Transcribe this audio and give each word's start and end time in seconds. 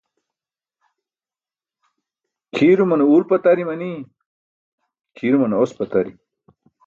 Kʰiirumane 2.53 3.03
uwl 3.07 3.23
pʰatari 3.29 3.63
manii, 3.67 3.99
kʰiirumane 5.15 5.55
os 5.63 5.71
pʰatari. 5.77 6.11